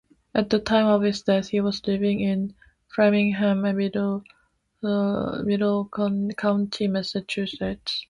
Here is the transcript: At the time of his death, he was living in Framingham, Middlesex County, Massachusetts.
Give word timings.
At 0.33 0.49
the 0.49 0.57
time 0.57 0.87
of 0.87 1.03
his 1.03 1.21
death, 1.21 1.49
he 1.49 1.61
was 1.61 1.85
living 1.85 2.21
in 2.21 2.55
Framingham, 2.87 3.61
Middlesex 3.61 4.27
County, 6.37 6.87
Massachusetts. 6.87 7.99